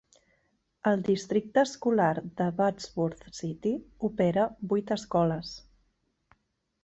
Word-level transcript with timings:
El 0.91 1.01
districte 1.09 1.63
escolar 1.67 2.09
de 2.39 2.47
Wadsworth 2.61 3.21
City 3.41 3.73
opera 4.09 4.45
vuit 4.71 4.95
escoles. 4.97 5.53